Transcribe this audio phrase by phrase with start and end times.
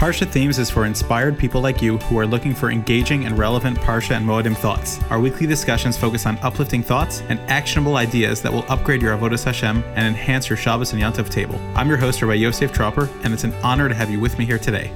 [0.00, 3.76] Parsha Themes is for inspired people like you who are looking for engaging and relevant
[3.80, 4.98] Parsha and Moedim thoughts.
[5.10, 9.44] Our weekly discussions focus on uplifting thoughts and actionable ideas that will upgrade your Avodah
[9.44, 11.60] Hashem and enhance your Shabbos and Yontif table.
[11.74, 14.46] I'm your host, Rabbi Yosef Tropper, and it's an honor to have you with me
[14.46, 14.90] here today.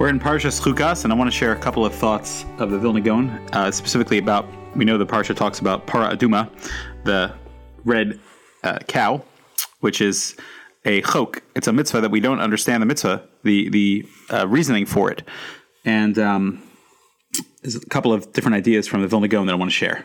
[0.00, 2.78] We're in Parsha Chukas, and I want to share a couple of thoughts of the
[2.80, 6.50] Vilna Gaon, uh, specifically about, we know the Parsha talks about Para Aduma,
[7.04, 7.32] the
[7.84, 8.18] red
[8.64, 9.22] uh, cow,
[9.78, 10.34] which is
[10.84, 11.42] a chok.
[11.54, 15.22] It's a mitzvah that we don't understand the mitzvah, the the uh, reasoning for it,
[15.84, 16.62] and um,
[17.62, 20.04] there's a couple of different ideas from the Vilna Gaon that I want to share.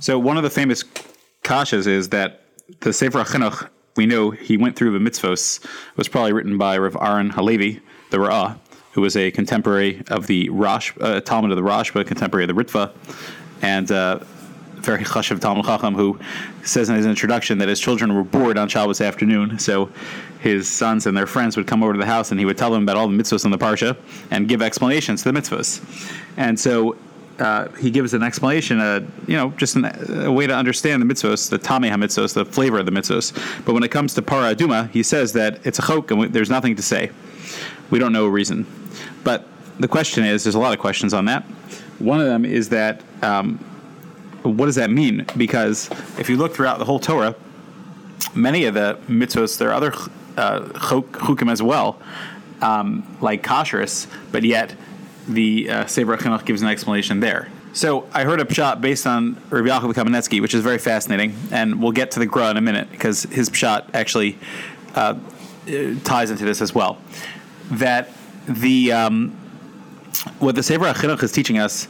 [0.00, 0.84] So one of the famous
[1.42, 2.42] kashas is that
[2.80, 5.64] the Sefer HaChinuch, we know he went through the mitzvos,
[5.96, 8.58] was probably written by Rav Aaron Halevi, the Ra'ah,
[8.92, 12.44] who was a contemporary of the Rosh, uh, Talmud of the Rosh, but a contemporary
[12.44, 12.92] of the Ritva,
[13.62, 14.20] and uh,
[14.80, 16.18] very chashav Talmud Chacham, who
[16.62, 19.90] says in his introduction that his children were bored on Shabbos afternoon, so
[20.40, 22.70] his sons and their friends would come over to the house and he would tell
[22.70, 23.96] them about all the mitzvahs in the parsha
[24.30, 25.82] and give explanations to the mitzvahs.
[26.36, 26.96] And so
[27.38, 29.84] uh, he gives an explanation, uh, you know, just an,
[30.24, 33.32] a way to understand the mitzvos, the tamei mitzvos, the flavor of the mitzvos.
[33.64, 36.28] But when it comes to para aduma, he says that it's a chok and we,
[36.28, 37.10] there's nothing to say.
[37.90, 38.66] We don't know a reason.
[39.24, 39.46] But
[39.78, 41.44] the question is, there's a lot of questions on that.
[41.98, 43.64] One of them is that um,
[44.50, 45.26] what does that mean?
[45.36, 47.34] Because if you look throughout the whole Torah,
[48.34, 49.92] many of the mitzvos, there are other
[50.36, 52.00] uh, chukim as well,
[52.60, 54.74] um, like kashrus, but yet
[55.28, 57.48] the uh, Sefer Chinuch gives an explanation there.
[57.72, 61.80] So I heard a pshat based on Rabbi Yaakov Kamenetsky, which is very fascinating, and
[61.82, 64.38] we'll get to the Gra in a minute because his pshat actually
[64.94, 65.14] uh,
[66.04, 66.98] ties into this as well.
[67.70, 68.10] That
[68.48, 69.30] the um,
[70.38, 71.86] what the Sefer Chinuch is teaching us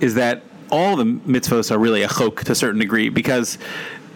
[0.00, 3.58] is that all the mitzvahs are really a chok to a certain degree because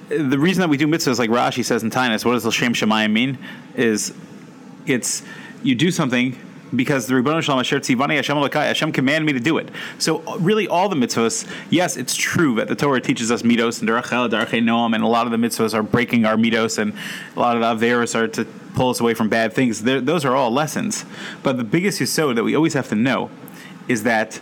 [0.08, 3.12] the reason that we do mitzvahs, like Rashi says in Taanis, what does L'Shem Shemayim
[3.12, 3.38] mean?
[3.74, 4.14] Is
[4.86, 5.22] it's
[5.62, 6.38] you do something
[6.74, 9.70] because the Ribbon Shalom Asher Tzivani Hashem Elokai, Hashem commanded me to do it.
[9.98, 13.88] So really, all the mitzvahs, yes, it's true that the Torah teaches us mitos and
[13.88, 16.94] derech derachel, darachei noam, and a lot of the mitzvahs are breaking our mitos, and
[17.36, 19.82] a lot of the averis are to pull us away from bad things.
[19.82, 21.04] They're, those are all lessons.
[21.42, 23.30] But the biggest yisod that we always have to know
[23.88, 24.40] is that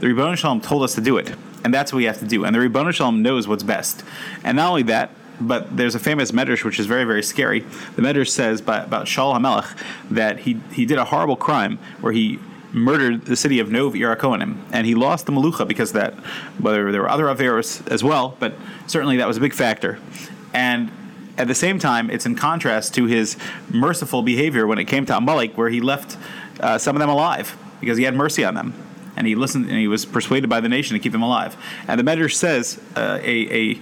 [0.00, 1.34] the Ribbon Shalom told us to do it
[1.64, 2.44] and that's what we have to do.
[2.44, 4.04] And the Ribbon Shalom knows what's best.
[4.44, 5.10] And not only that,
[5.40, 7.60] but there's a famous medrash which is very very scary.
[7.96, 9.76] The medrash says by, about Shaul Hamelech
[10.10, 12.38] that he he did a horrible crime where he
[12.72, 16.14] murdered the city of Nov Irakonim, and he lost the Malucha because of that.
[16.60, 18.54] Whether there were other Averos as well, but
[18.86, 19.98] certainly that was a big factor.
[20.52, 20.90] And
[21.36, 23.36] at the same time, it's in contrast to his
[23.70, 26.16] merciful behavior when it came to Amalek, where he left
[26.60, 28.83] uh, some of them alive because he had mercy on them
[29.16, 31.56] and he listened and he was persuaded by the nation to keep them alive.
[31.88, 33.80] And the Medrash says uh, a, a,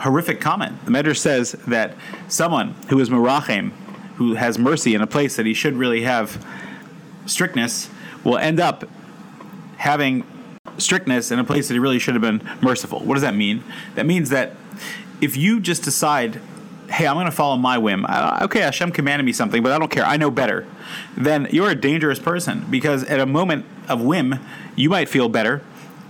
[0.00, 0.84] horrific comment.
[0.84, 1.96] The Medrash says that
[2.28, 3.72] someone who is merachem,
[4.14, 6.44] who has mercy in a place that he should really have
[7.26, 7.90] strictness,
[8.22, 8.84] will end up
[9.76, 10.24] having
[10.76, 13.00] strictness in a place that he really should have been merciful.
[13.00, 13.64] What does that mean?
[13.96, 14.54] That means that
[15.20, 16.40] if you just decide
[16.90, 18.06] hey, I'm going to follow my whim.
[18.06, 20.04] okay, Hashem commanded me something, but I don't care.
[20.04, 20.66] I know better.
[21.16, 24.38] Then you're a dangerous person because at a moment of whim,
[24.74, 25.62] you might feel better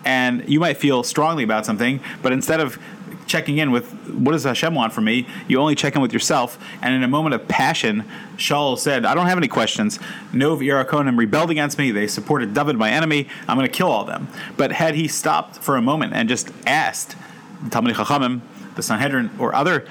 [0.04, 2.78] and you might feel strongly about something, but instead of
[3.26, 6.58] checking in with what does Hashem want from me, you only check in with yourself.
[6.80, 8.04] And in a moment of passion,
[8.36, 9.98] Shaul said, I don't have any questions.
[10.32, 11.90] Nov Irakonim rebelled against me.
[11.90, 13.28] They supported David, my enemy.
[13.46, 14.28] I'm going to kill all them.
[14.56, 17.16] But had he stopped for a moment and just asked
[17.62, 18.40] the Talmud Chachamim,
[18.76, 19.86] the Sanhedrin, or other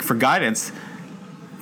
[0.00, 0.72] for guidance,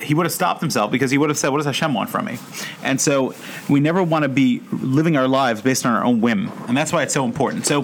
[0.01, 2.25] he would have stopped himself because he would have said, "What does Hashem want from
[2.25, 2.37] me?"
[2.83, 3.33] And so
[3.67, 6.93] we never want to be living our lives based on our own whim, and that's
[6.93, 7.65] why it's so important.
[7.65, 7.81] So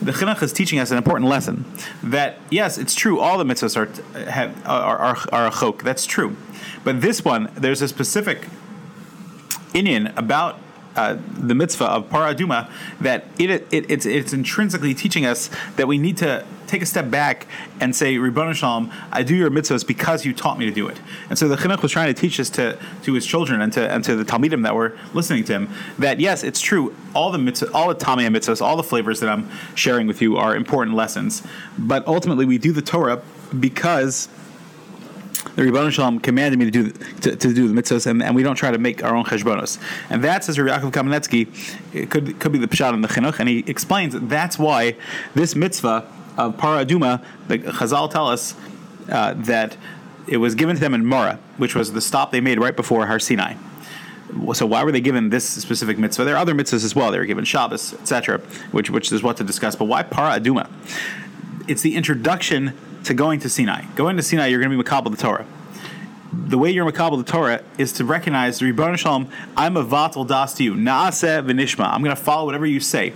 [0.00, 1.64] the chinuch is teaching us an important lesson
[2.02, 5.82] that yes, it's true, all the mitzvahs are have, are, are, are a chok.
[5.82, 6.36] That's true,
[6.84, 8.46] but this one there's a specific
[9.74, 10.58] inyan about
[10.98, 12.68] uh, the mitzvah of paraduma
[13.00, 17.08] that it, it, it's, it's intrinsically teaching us that we need to take a step
[17.08, 17.46] back
[17.80, 21.00] and say, Ribbon Shalom, I do your mitzvahs because you taught me to do it.
[21.30, 23.88] And so the chinuch was trying to teach this to, to his children and to,
[23.88, 25.70] and to the talmidim that were listening to him
[26.00, 26.94] that yes, it's true.
[27.14, 30.36] All the mitzvah, all the tamei mitzvahs, all the flavors that I'm sharing with you
[30.36, 31.44] are important lessons.
[31.78, 33.22] But ultimately, we do the Torah
[33.58, 34.28] because
[35.58, 36.90] the Rebbeinu Shalom commanded me to do
[37.22, 39.82] to, to do the mitzvahs, and, and, we don't try to make our own cheshbonos.
[40.08, 43.40] And that says Rabbi Yaakov Kamenetsky, it could could be the pshat in the chinuch,
[43.40, 44.94] and he explains that that's why
[45.34, 48.54] this mitzvah of paraduma, the Chazal tell us
[49.08, 49.76] uh, that
[50.28, 53.08] it was given to them in Mara, which was the stop they made right before
[53.08, 53.54] Har Sinai.
[54.52, 56.22] So why were they given this specific mitzvah?
[56.22, 57.10] There are other mitzvahs as well.
[57.10, 58.38] They were given Shabbos, etc.,
[58.70, 59.74] which which is what to discuss.
[59.74, 60.70] But why para aduma?
[61.66, 62.74] It's the introduction
[63.08, 63.84] to going to Sinai.
[63.96, 65.46] Going to Sinai, you're going to be Makabal the Torah.
[66.30, 69.30] the way you're makabel the Torah is to recognize Ribbon Shalom.
[69.56, 70.74] I'm a vatal das to you.
[70.74, 71.90] Naaseh v'nishma.
[71.90, 73.14] I'm going to follow whatever you say.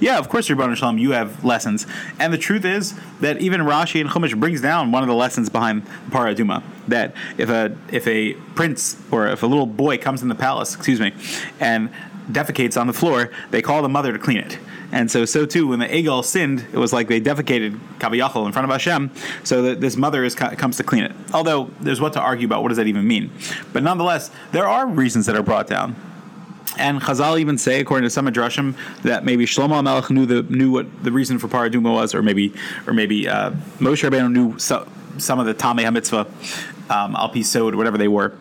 [0.00, 1.86] Yeah, of course, Ribbon Shalom, you have lessons.
[2.18, 5.48] And the truth is that even Rashi and Chumash brings down one of the lessons
[5.48, 6.62] behind Paraduma.
[6.88, 10.74] That if a if a prince or if a little boy comes in the palace,
[10.74, 11.14] excuse me,
[11.58, 11.90] and
[12.30, 14.58] defecates on the floor, they call the mother to clean it.
[14.92, 18.52] And so, so too, when the Egel sinned, it was like they defecated Kaviyachal in
[18.52, 19.10] front of Hashem,
[19.42, 21.12] so that this mother is, comes to clean it.
[21.32, 22.62] Although there's what to argue about.
[22.62, 23.30] What does that even mean?
[23.72, 25.96] But nonetheless, there are reasons that are brought down.
[26.78, 30.70] And Chazal even say, according to some Midrashim, that maybe Shlomo Melech knew the knew
[30.70, 32.54] what the reason for Paraduma was, or maybe
[32.86, 37.74] or maybe uh, Moshe Rabbeinu knew so, some of the Tamei HaMitzvah, um, Al Pisod,
[37.74, 38.32] whatever they were.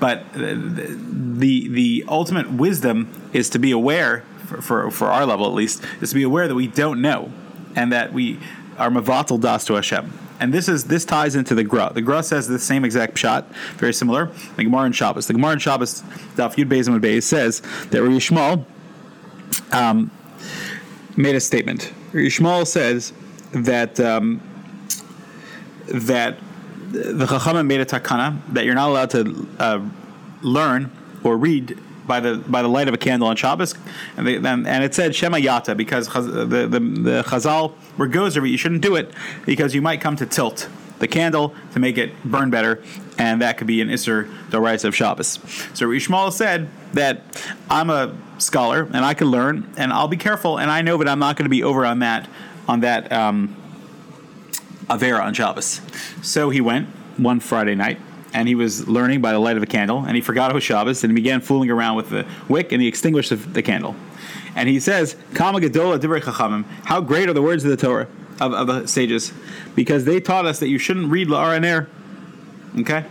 [0.00, 4.24] But the the ultimate wisdom is to be aware,
[4.60, 7.32] for, for, our level at least, is to be aware that we don't know,
[7.74, 8.38] and that we
[8.78, 10.12] are mavatal das to Hashem.
[10.40, 11.92] And this is this ties into the Gra.
[11.94, 14.30] The Gra says the same exact shot, very similar.
[14.56, 15.26] The Gemara in Shabbos.
[15.26, 16.02] The Gemara in Shabbos,
[16.36, 18.64] Daf Yud Beis and Beis says that Rishmal
[19.72, 20.10] um,
[21.16, 21.92] made a statement.
[22.12, 23.12] Rishmal says
[23.52, 24.40] that um,
[25.86, 26.38] that
[26.90, 29.80] the Chachamim made a takana that you're not allowed to uh,
[30.42, 30.90] learn
[31.22, 33.74] or read by the by the light of a candle on Shabbos,
[34.16, 38.48] and, they, and, and it said Shema Yata because the, the, the Chazal were gozer,
[38.48, 39.10] you shouldn't do it
[39.46, 40.68] because you might come to tilt
[40.98, 42.82] the candle to make it burn better,
[43.18, 45.40] and that could be an Isser Dorais of Shabbos.
[45.74, 47.22] So Rishmal said that
[47.68, 51.08] I'm a scholar and I can learn, and I'll be careful, and I know that
[51.08, 52.28] I'm not going to be over on that
[52.66, 53.56] on that um,
[54.86, 55.80] Avera on Shabbos.
[56.22, 58.00] So he went one Friday night
[58.34, 60.64] and he was learning by the light of a candle, and he forgot it was
[60.64, 63.94] Shabbos, and he began fooling around with the wick, and he extinguished the, the candle.
[64.56, 68.08] And he says, Kama Chachamim, how great are the words of the Torah,
[68.40, 69.32] of, of the sages,
[69.76, 71.88] because they taught us that you shouldn't read La'ar and Air.
[72.80, 73.04] Okay?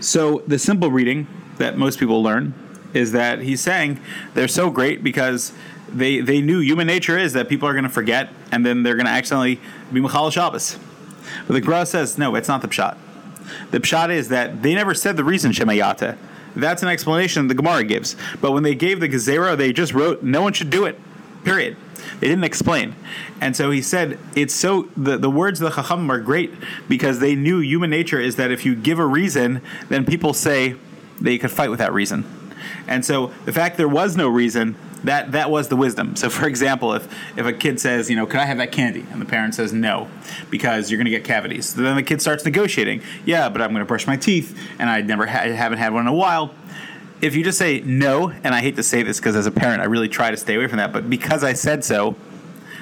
[0.00, 1.26] So the simple reading
[1.58, 2.54] that most people learn
[2.92, 4.00] is that he's saying
[4.34, 5.52] they're so great because
[5.88, 8.94] they, they knew human nature is that people are going to forget and then they're
[8.94, 9.60] going to accidentally
[9.92, 10.78] be Machal Shabbos.
[11.46, 12.96] But the Gra says, no, it's not the Pshat.
[13.70, 16.16] The pshat is that they never said the reason Shemayata.
[16.56, 18.16] That's an explanation the Gemara gives.
[18.40, 20.98] But when they gave the Gezerah, they just wrote, no one should do it.
[21.44, 21.76] Period.
[22.20, 22.94] They didn't explain.
[23.40, 26.52] And so he said, it's so, the, the words of the Chacham are great
[26.88, 30.76] because they knew human nature is that if you give a reason, then people say
[31.20, 32.24] they could fight with that reason.
[32.86, 36.16] And so the fact there was no reason that that was the wisdom.
[36.16, 37.06] So, for example, if
[37.38, 39.72] if a kid says, you know, can I have that candy, and the parent says
[39.72, 40.08] no,
[40.50, 43.02] because you're going to get cavities, so then the kid starts negotiating.
[43.24, 46.02] Yeah, but I'm going to brush my teeth, and I never ha- haven't had one
[46.02, 46.54] in a while.
[47.20, 49.80] If you just say no, and I hate to say this because as a parent
[49.80, 52.16] I really try to stay away from that, but because I said so,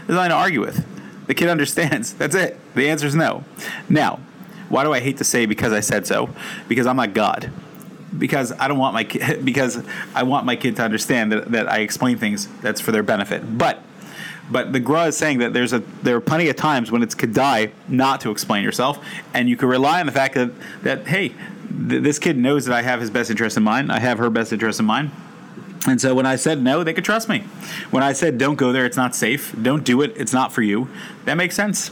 [0.06, 0.86] there's nothing to argue with.
[1.26, 2.12] The kid understands.
[2.18, 2.58] That's it.
[2.74, 3.44] The answer is no.
[3.88, 4.18] Now,
[4.68, 6.30] why do I hate to say because I said so?
[6.66, 7.52] Because I'm not God
[8.16, 9.82] because I don't want my kid because
[10.14, 13.58] I want my kid to understand that, that I explain things that's for their benefit.
[13.58, 13.82] But
[14.50, 17.14] but the Gra is saying that there's a there are plenty of times when it's
[17.14, 20.50] die not to explain yourself, and you can rely on the fact that
[20.82, 21.28] that hey,
[21.88, 23.90] th- this kid knows that I have his best interest in mind.
[23.90, 25.10] I have her best interest in mind.
[25.86, 27.40] And so when I said no, they could trust me.
[27.90, 29.54] When I said don't go there, it's not safe.
[29.60, 30.12] Don't do it.
[30.16, 30.88] It's not for you.
[31.24, 31.90] That makes sense.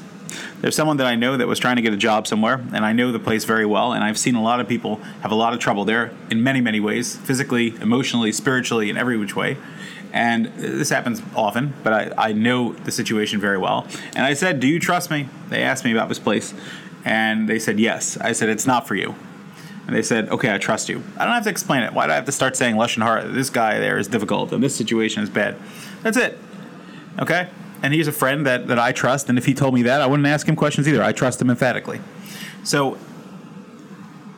[0.61, 2.93] There's someone that I know that was trying to get a job somewhere, and I
[2.93, 5.53] know the place very well, and I've seen a lot of people have a lot
[5.53, 9.57] of trouble there in many, many ways physically, emotionally, spiritually, in every which way.
[10.13, 13.87] And this happens often, but I, I know the situation very well.
[14.17, 15.29] And I said, Do you trust me?
[15.49, 16.53] They asked me about this place,
[17.05, 18.17] and they said, Yes.
[18.17, 19.15] I said, It's not for you.
[19.87, 21.03] And they said, Okay, I trust you.
[21.17, 21.93] I don't have to explain it.
[21.93, 23.29] Why do I have to start saying Lashon Hara?
[23.29, 25.57] This guy there is difficult, and this situation is bad.
[26.03, 26.39] That's it.
[27.19, 27.49] Okay?
[27.83, 29.29] And he's a friend that, that I trust.
[29.29, 31.03] And if he told me that, I wouldn't ask him questions either.
[31.03, 32.01] I trust him emphatically.
[32.63, 32.99] So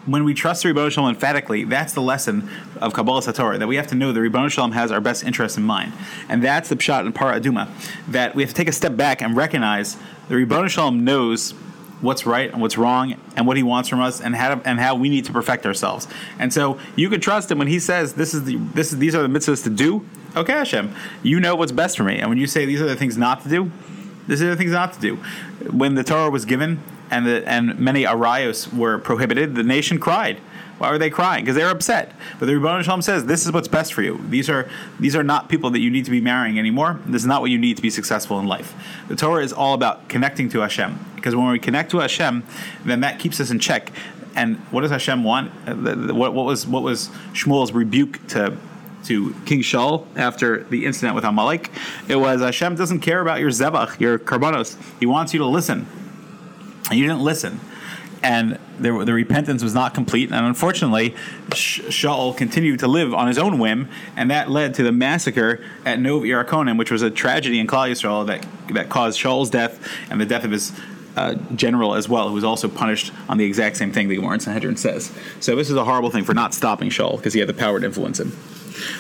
[0.06, 2.49] when we trust the Ribbon Shalom emphatically, that's the lesson
[2.80, 5.56] of Kabbalah Satorah, that we have to know the Ribbon Shalom has our best interests
[5.56, 5.92] in mind.
[6.28, 7.68] And that's the pshat in Para Aduma,
[8.08, 9.96] that we have to take a step back and recognize
[10.28, 11.54] the Ribbon Shalom knows
[12.00, 14.80] what's right and what's wrong and what he wants from us and how to, and
[14.80, 16.08] how we need to perfect ourselves.
[16.38, 19.14] And so you can trust him when he says this is the this is these
[19.14, 20.04] are the mitzvahs to do
[20.36, 22.18] okay, Hashem, you know what's best for me.
[22.18, 23.70] And when you say these are the things not to do,
[24.26, 25.16] these are the things not to do.
[25.70, 30.38] When the Torah was given and the, and many arayos were prohibited, the nation cried.
[30.78, 31.44] Why were they crying?
[31.44, 32.12] Because they were upset.
[32.40, 34.20] But the Rebbe Shalom says this is what's best for you.
[34.28, 36.98] These are these are not people that you need to be marrying anymore.
[37.06, 38.74] This is not what you need to be successful in life.
[39.06, 40.98] The Torah is all about connecting to Hashem.
[41.14, 42.42] Because when we connect to Hashem,
[42.84, 43.92] then that keeps us in check.
[44.34, 45.52] And what does Hashem want?
[45.68, 45.74] Uh,
[46.12, 48.56] what, what was what was Shmuel's rebuke to
[49.04, 51.71] to King Shaul after the incident with Amalek.
[52.09, 54.76] It was Hashem doesn't care about your zebach, your karbanos.
[55.00, 55.87] He wants you to listen.
[56.90, 57.61] And you didn't listen.
[58.23, 60.30] and the, the repentance was not complete.
[60.30, 61.14] And unfortunately,
[61.50, 65.99] Shaul continued to live on his own whim, and that led to the massacre at
[65.99, 70.21] Nov Irakonim, which was a tragedy in Klal Yisrael that that caused Shaul's death and
[70.21, 70.73] the death of his
[71.16, 74.35] uh, general as well, who was also punished on the exact same thing the Gemara
[74.35, 75.12] in Sanhedrin says.
[75.40, 77.80] So this is a horrible thing for not stopping Shaul because he had the power
[77.80, 78.32] to influence him.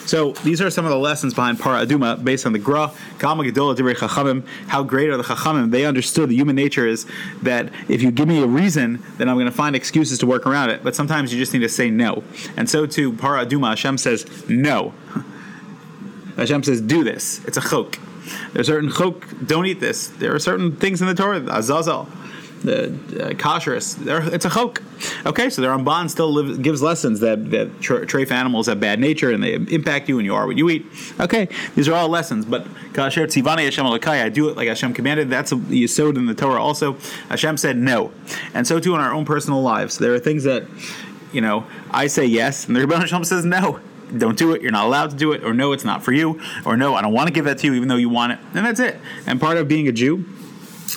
[0.06, 3.44] So these are some of the lessons behind Para Aduma based on the Gra, Kama
[3.44, 4.46] Gedola Divrei Chachamim.
[4.68, 5.70] How great are the Chachamim?
[5.70, 7.06] They understood the human nature is
[7.42, 10.46] that if you give me a reason, then I'm going to find excuses to work
[10.46, 10.82] around it.
[10.82, 12.22] But sometimes you just need to say no.
[12.56, 14.94] And so too, Para Aduma, Hashem says no.
[16.36, 17.44] Hashem says, do this.
[17.44, 17.98] It's a chok.
[18.52, 20.08] There's certain chok, don't eat this.
[20.08, 22.08] There are certain things in the Torah, azazel
[22.62, 23.96] the uh, kashrus.
[24.32, 24.82] It's a chok.
[25.26, 29.30] Okay, so the Ramban still live, gives lessons that that trafe animals have bad nature
[29.30, 30.86] and they impact you and you are what you eat.
[31.20, 32.44] Okay, these are all lessons.
[32.44, 35.30] But kasher tzivani Hashem alakai, I do it like Hashem commanded.
[35.30, 36.62] That's a yisod in the Torah.
[36.62, 36.94] Also,
[37.28, 38.12] Hashem said no,
[38.54, 39.98] and so too in our own personal lives.
[39.98, 40.64] There are things that
[41.32, 43.80] you know I say yes, and the Rebbe Hashem says no
[44.16, 44.62] don't do it.
[44.62, 47.02] You're not allowed to do it, or no, it's not for you, or no, I
[47.02, 48.38] don't want to give that to you, even though you want it.
[48.54, 48.98] And that's it.
[49.26, 50.26] And part of being a Jew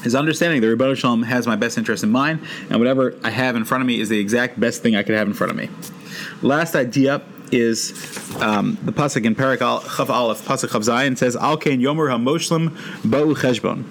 [0.03, 3.55] is understanding the Rebbe Shalom has my best interest in mind, and whatever I have
[3.55, 5.57] in front of me is the exact best thing I could have in front of
[5.57, 5.69] me.
[6.41, 7.21] Last idea
[7.51, 7.91] is
[8.41, 12.69] um, the pasuk in Parak Chav Aleph, pasuk Chav Zion says, "Al Kain Yomer HaMoshlim
[13.01, 13.85] Bo'u Cheshbon."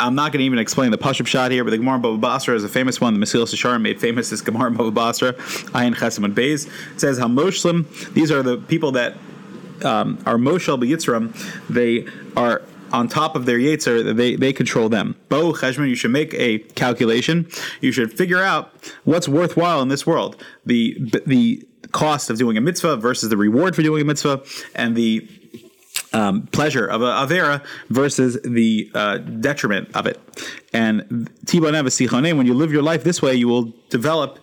[0.00, 2.54] I'm not going to even explain the Pashup shot here, but the Gemara Baba Basra
[2.54, 3.12] is a famous one.
[3.12, 6.70] The Mesilas Yesharim made famous this Gemara Baba Basra, Ayin Chesem and Beis.
[6.98, 9.18] says HaMoshlim, these are the people that
[9.84, 11.34] um, are Moshel B'Yitzram,
[11.68, 12.62] they are
[12.92, 15.16] on top of their Yetzer, they, they control them.
[15.28, 17.48] Bo Cheshbon, you should make a calculation.
[17.80, 18.72] You should figure out
[19.04, 20.42] what's worthwhile in this world.
[20.66, 24.44] The the cost of doing a mitzvah versus the reward for doing a mitzvah,
[24.74, 25.28] and the
[26.12, 30.20] um, pleasure of a avera versus the uh, detriment of it.
[30.72, 34.38] And when you live your life this way, you will develop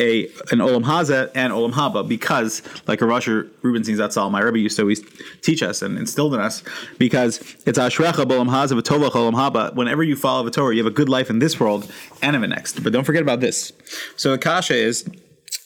[0.00, 4.58] a an olam haza and olam haba because, like a Rasher Rubenstein Zatzal, my Rebbe
[4.58, 5.02] used to always
[5.42, 6.62] teach us and instilled in us,
[6.98, 9.74] because it's ashrecha olam haza v'tovach olam haba.
[9.74, 11.90] Whenever you follow the Torah, you have a good life in this world
[12.22, 12.82] and in the next.
[12.82, 13.72] But don't forget about this.
[14.16, 15.08] So the kasha is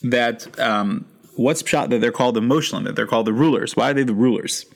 [0.02, 3.76] that um, what's shot that they're called the moshlim, that they're called the rulers.
[3.76, 4.66] Why are they the rulers?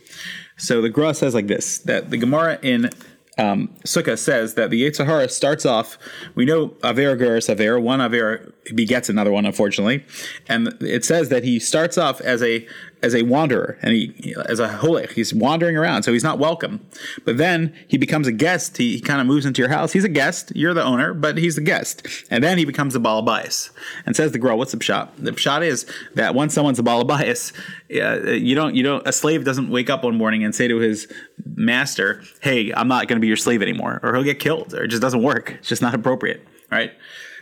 [0.57, 2.91] So the Gra says like this: that the Gemara in
[3.39, 5.99] um, Sukkah says that the Yetzer starts off.
[6.35, 7.79] We know Aver Geras Aver.
[7.79, 10.05] One Aver begets another one, unfortunately,
[10.49, 12.67] and it says that he starts off as a
[13.07, 16.87] as a wanderer and he as a holech he's wandering around so he's not welcome.
[17.25, 18.77] But then he becomes a guest.
[18.77, 19.93] He, he kind of moves into your house.
[19.93, 20.53] He's a guest.
[20.55, 22.07] You're the owner but he's the guest.
[22.31, 23.71] And then he becomes a balabais
[24.05, 25.09] and says the Gra what's the pshat?
[25.19, 27.53] The pshat is that once someone's a balabais
[27.91, 30.79] uh, you don't you don't a slave doesn't wake up one morning and say to
[30.79, 31.07] his
[31.55, 34.75] master hey i'm not going to be your slave anymore or he'll get killed.
[34.75, 35.53] Or it just doesn't work.
[35.53, 36.93] It's just not appropriate right?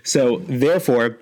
[0.03, 1.19] So therefore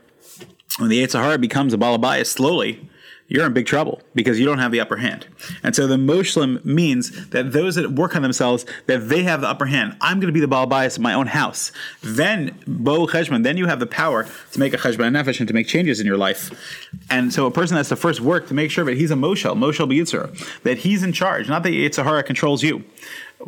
[0.78, 2.88] when the Yetzer Hara becomes a balabais slowly
[3.32, 5.26] you're in big trouble because you don't have the upper hand.
[5.62, 9.48] And so the Moshlim means that those that work on themselves, that they have the
[9.48, 9.96] upper hand.
[10.02, 11.72] I'm going to be the Baal bias of my own house.
[12.02, 15.54] Then, Bo Cheshbon, then you have the power to make a Cheshbon Nefesh and to
[15.54, 16.50] make changes in your life.
[17.08, 19.56] And so a person has to first work to make sure that he's a Moshel,
[19.56, 22.84] Moshel B'Yitzur, that he's in charge, not that Yetzer Hara controls you.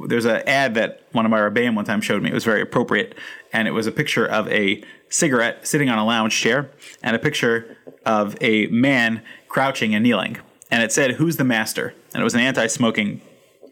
[0.06, 2.30] There's an ad that one of my Rebbeim one time showed me.
[2.30, 3.16] It was very appropriate.
[3.52, 6.70] And it was a picture of a cigarette sitting on a lounge chair
[7.02, 10.38] and a picture of a man crouching and kneeling,
[10.70, 13.20] and it said, "Who's the master?" And it was an anti-smoking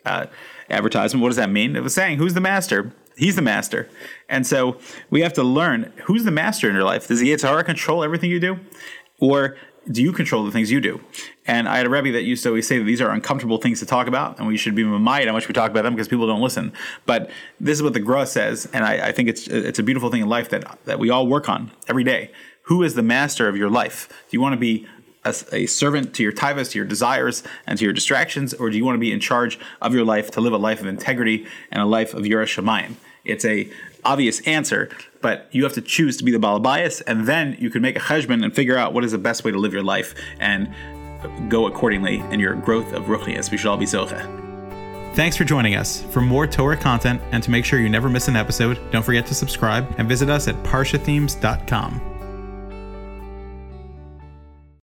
[0.06, 0.26] uh,
[0.70, 1.20] advertisement.
[1.20, 1.74] What does that mean?
[1.74, 3.88] It was saying, "Who's the master?" He's the master,
[4.28, 4.78] and so
[5.10, 7.08] we have to learn who's the master in your life.
[7.08, 8.60] Does the Yetzer Hara control everything you do,
[9.18, 9.56] or
[9.90, 11.00] do you control the things you do?
[11.46, 13.80] And I had a Rebbe that used to always say that these are uncomfortable things
[13.80, 16.08] to talk about, and we should be reminded how much we talk about them because
[16.08, 16.72] people don't listen.
[17.04, 20.10] But this is what the Gra says, and I, I, think it's it's a beautiful
[20.10, 22.30] thing in life that that we all work on every day.
[22.66, 24.08] Who is the master of your life?
[24.08, 24.86] Do you want to be
[25.24, 28.76] a, a, servant to your tivus, to your desires, and to your distractions, or do
[28.76, 31.46] you want to be in charge of your life to live a life of integrity
[31.70, 32.94] and a life of Yirah Shamayim?
[33.24, 33.70] It's a
[34.04, 37.82] obvious answer, but you have to choose to be the balabayas, and then you can
[37.82, 40.14] make a cheshbon and figure out what is the best way to live your life
[40.40, 40.72] and
[41.48, 43.50] go accordingly in your growth of ruchnias.
[43.50, 44.40] We should all be zocha.
[45.14, 46.02] Thanks for joining us.
[46.04, 49.26] For more Torah content and to make sure you never miss an episode, don't forget
[49.26, 52.11] to subscribe and visit us at parshathemes.com.